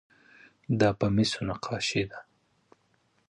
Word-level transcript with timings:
دا 0.79 0.89
په 0.99 1.07
مسو 1.15 1.39
نقاشي 1.49 2.03
ده. 2.09 2.19